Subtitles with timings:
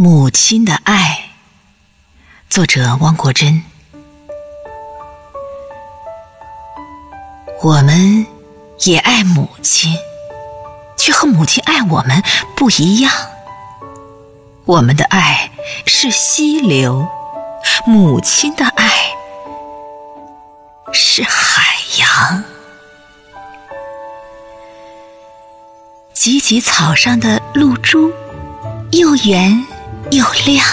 [0.00, 1.30] 母亲的爱，
[2.48, 3.60] 作者汪国真。
[7.60, 8.24] 我们
[8.84, 9.92] 也爱母亲，
[10.96, 12.22] 却和母亲爱我们
[12.54, 13.12] 不一样。
[14.66, 15.50] 我们的爱
[15.84, 17.04] 是溪流，
[17.84, 18.88] 母亲的爱
[20.92, 22.44] 是海洋。
[26.14, 28.12] 芨芨草上的露珠，
[28.92, 29.66] 又圆。
[30.10, 30.66] 又亮，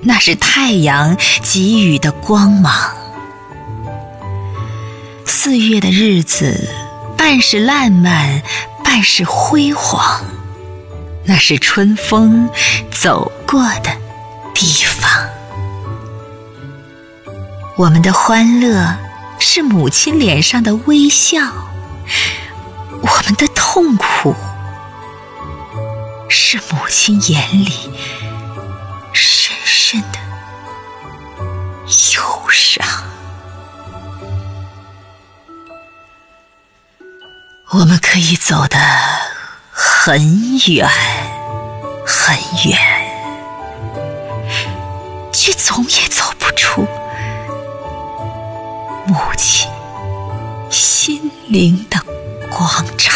[0.00, 2.72] 那是太阳给予的光芒。
[5.26, 6.68] 四月的日子，
[7.18, 8.42] 半是烂漫，
[8.82, 10.24] 半是辉煌，
[11.24, 12.48] 那是春风
[12.90, 13.90] 走过的
[14.54, 15.10] 地方。
[17.76, 18.96] 我们的欢乐
[19.38, 21.40] 是母亲脸上的微笑，
[23.02, 24.34] 我们的痛苦。
[26.56, 27.90] 是母亲眼里
[29.12, 30.18] 深深的
[32.14, 32.86] 忧伤。
[37.70, 38.78] 我们可以走得
[39.72, 40.88] 很远
[42.06, 42.78] 很远，
[45.32, 46.86] 却总也走不出
[49.06, 49.68] 母亲
[50.70, 51.98] 心灵的
[52.48, 53.12] 广场。